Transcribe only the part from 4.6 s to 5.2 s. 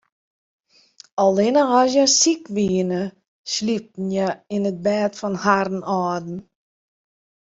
it bêd